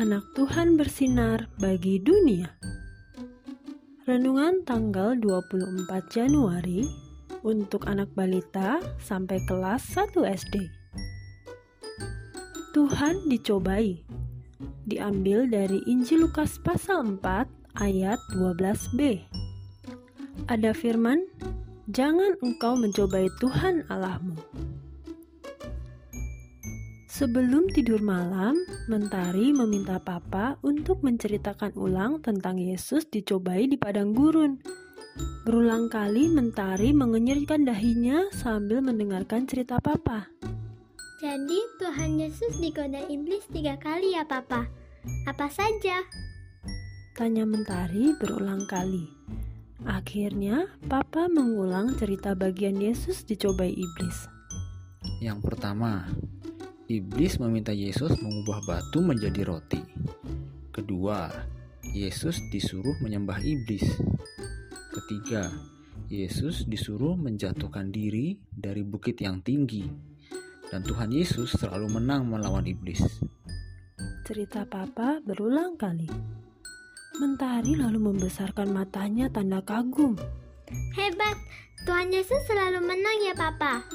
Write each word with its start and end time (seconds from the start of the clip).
Anak 0.00 0.36
Tuhan 0.36 0.76
bersinar 0.76 1.48
bagi 1.56 2.00
dunia. 2.00 2.52
Renungan 4.04 4.60
tanggal 4.64 5.16
24 5.16 6.08
Januari 6.08 6.88
untuk 7.40 7.88
anak 7.88 8.12
balita 8.12 8.80
sampai 9.00 9.40
kelas 9.48 9.84
1 9.96 10.24
SD. 10.24 10.68
Tuhan 12.76 13.24
dicobai. 13.28 14.04
Diambil 14.84 15.48
dari 15.48 15.80
Injil 15.88 16.28
Lukas 16.28 16.60
pasal 16.60 17.20
4 17.20 17.48
ayat 17.80 18.20
12b. 18.36 19.24
Ada 20.48 20.76
firman, 20.76 21.24
"Jangan 21.88 22.36
engkau 22.44 22.76
mencobai 22.76 23.32
Tuhan 23.40 23.84
Allahmu." 23.88 24.36
Sebelum 27.20 27.68
tidur 27.68 28.00
malam, 28.00 28.56
Mentari 28.88 29.52
meminta 29.52 30.00
Papa 30.00 30.56
untuk 30.64 31.04
menceritakan 31.04 31.76
ulang 31.76 32.24
tentang 32.24 32.56
Yesus 32.56 33.04
dicobai 33.12 33.68
di 33.68 33.76
padang 33.76 34.16
gurun. 34.16 34.56
Berulang 35.44 35.92
kali 35.92 36.32
Mentari 36.32 36.96
mengenyirkan 36.96 37.68
dahinya 37.68 38.24
sambil 38.32 38.80
mendengarkan 38.80 39.44
cerita 39.44 39.76
Papa. 39.84 40.32
Jadi 41.20 41.60
Tuhan 41.76 42.24
Yesus 42.24 42.56
digoda 42.56 43.04
iblis 43.12 43.44
tiga 43.52 43.76
kali 43.76 44.16
ya 44.16 44.24
Papa? 44.24 44.64
Apa 45.28 45.52
saja? 45.52 46.00
Tanya 47.12 47.44
Mentari 47.44 48.16
berulang 48.16 48.64
kali. 48.64 49.04
Akhirnya 49.84 50.72
Papa 50.88 51.28
mengulang 51.28 52.00
cerita 52.00 52.32
bagian 52.32 52.80
Yesus 52.80 53.28
dicobai 53.28 53.76
iblis. 53.76 54.24
Yang 55.20 55.52
pertama, 55.52 56.08
Iblis 56.90 57.38
meminta 57.38 57.70
Yesus 57.70 58.18
mengubah 58.18 58.66
batu 58.66 58.98
menjadi 58.98 59.46
roti. 59.46 59.78
Kedua, 60.74 61.30
Yesus 61.86 62.42
disuruh 62.50 62.98
menyembah 62.98 63.38
iblis. 63.46 63.86
Ketiga, 64.90 65.54
Yesus 66.10 66.66
disuruh 66.66 67.14
menjatuhkan 67.14 67.94
diri 67.94 68.42
dari 68.50 68.82
bukit 68.82 69.22
yang 69.22 69.38
tinggi. 69.38 69.86
Dan 70.66 70.82
Tuhan 70.82 71.14
Yesus 71.14 71.54
selalu 71.54 71.94
menang 71.94 72.26
melawan 72.26 72.66
iblis. 72.66 73.22
Cerita 74.26 74.66
Papa 74.66 75.22
berulang 75.22 75.78
kali. 75.78 76.10
Mentari 77.22 77.78
lalu 77.78 78.02
membesarkan 78.02 78.66
matanya 78.66 79.30
tanda 79.30 79.62
kagum. 79.62 80.18
Hebat, 80.98 81.38
Tuhan 81.86 82.10
Yesus 82.10 82.42
selalu 82.50 82.82
menang 82.82 83.18
ya 83.22 83.34
Papa. 83.38 83.86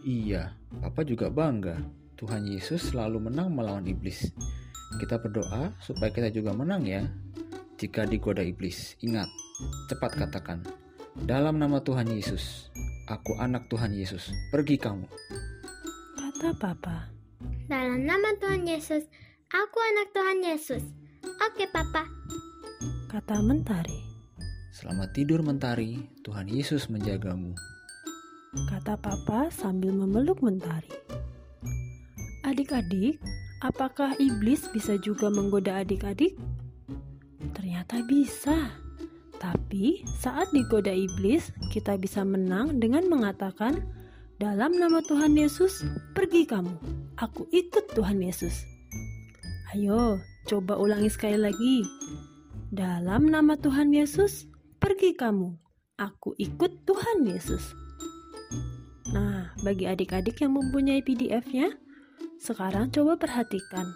Iya, 0.00 0.56
Papa 0.80 1.04
juga 1.04 1.28
bangga. 1.28 2.05
Tuhan 2.16 2.48
Yesus 2.48 2.92
selalu 2.92 3.28
menang 3.28 3.52
melawan 3.52 3.84
iblis. 3.84 4.32
Kita 4.96 5.20
berdoa 5.20 5.76
supaya 5.84 6.08
kita 6.08 6.32
juga 6.32 6.56
menang 6.56 6.88
ya. 6.88 7.04
Jika 7.76 8.08
digoda 8.08 8.40
iblis, 8.40 8.96
ingat, 9.04 9.28
cepat 9.92 10.16
katakan, 10.16 10.64
dalam 11.28 11.60
nama 11.60 11.84
Tuhan 11.84 12.08
Yesus, 12.08 12.72
aku 13.04 13.36
anak 13.36 13.68
Tuhan 13.68 13.92
Yesus, 13.92 14.32
pergi 14.48 14.80
kamu. 14.80 15.04
Kata 16.16 16.56
Papa. 16.56 17.12
Dalam 17.68 18.08
nama 18.08 18.32
Tuhan 18.40 18.64
Yesus, 18.64 19.04
aku 19.52 19.78
anak 19.92 20.16
Tuhan 20.16 20.40
Yesus. 20.40 20.84
Oke 21.44 21.68
Papa. 21.68 22.08
Kata 23.12 23.44
Mentari. 23.44 24.00
Selamat 24.72 25.12
tidur 25.12 25.44
Mentari, 25.44 26.00
Tuhan 26.24 26.48
Yesus 26.48 26.88
menjagamu. 26.88 27.52
Kata 28.72 28.96
Papa 28.96 29.52
sambil 29.52 29.92
memeluk 29.92 30.40
Mentari. 30.40 31.05
Adik-adik, 32.46 33.18
apakah 33.58 34.14
iblis 34.22 34.70
bisa 34.70 34.94
juga 35.02 35.26
menggoda 35.26 35.82
adik-adik? 35.82 36.38
Ternyata 37.58 38.06
bisa. 38.06 38.70
Tapi 39.42 40.06
saat 40.14 40.54
digoda 40.54 40.94
iblis, 40.94 41.50
kita 41.74 41.98
bisa 41.98 42.22
menang 42.22 42.78
dengan 42.78 43.10
mengatakan, 43.10 43.82
"Dalam 44.38 44.78
nama 44.78 45.02
Tuhan 45.02 45.34
Yesus, 45.34 45.82
pergi 46.14 46.46
kamu. 46.46 46.70
Aku 47.18 47.50
ikut 47.50 47.90
Tuhan 47.98 48.22
Yesus." 48.22 48.62
Ayo, 49.74 50.22
coba 50.46 50.78
ulangi 50.78 51.10
sekali 51.10 51.42
lagi. 51.42 51.82
Dalam 52.70 53.26
nama 53.26 53.58
Tuhan 53.58 53.90
Yesus, 53.90 54.46
pergi 54.78 55.18
kamu. 55.18 55.50
Aku 55.98 56.38
ikut 56.38 56.86
Tuhan 56.86 57.26
Yesus. 57.26 57.74
Nah, 59.10 59.50
bagi 59.66 59.90
adik-adik 59.90 60.38
yang 60.38 60.54
mempunyai 60.54 61.02
PDF-nya, 61.02 61.74
sekarang 62.36 62.92
coba 62.92 63.16
perhatikan, 63.16 63.90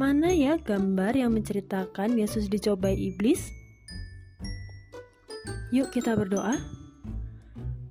mana 0.00 0.32
ya 0.32 0.56
gambar 0.56 1.14
yang 1.14 1.36
menceritakan 1.36 2.16
Yesus 2.16 2.48
dicobai 2.48 2.96
iblis? 2.96 3.52
Yuk 5.74 5.90
kita 5.90 6.14
berdoa. 6.14 6.56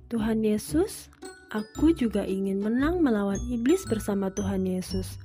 Tuhan 0.08 0.46
Yesus, 0.46 1.12
aku 1.50 1.94
juga 1.94 2.22
ingin 2.24 2.62
menang 2.62 3.02
melawan 3.02 3.40
iblis 3.50 3.84
bersama 3.84 4.30
Tuhan 4.30 4.64
Yesus. 4.64 5.18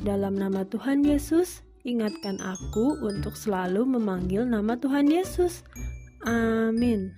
Dalam 0.00 0.36
nama 0.36 0.64
Tuhan 0.64 1.04
Yesus, 1.04 1.60
ingatkan 1.84 2.40
aku 2.40 3.00
untuk 3.04 3.36
selalu 3.36 3.84
memanggil 3.84 4.44
nama 4.48 4.76
Tuhan 4.76 5.08
Yesus. 5.08 5.64
Amin. 6.24 7.16